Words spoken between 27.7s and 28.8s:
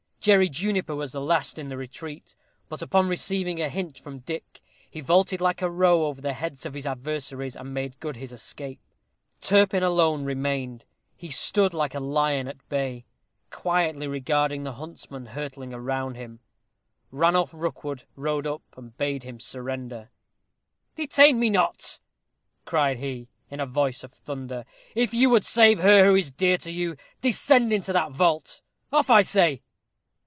into that vault.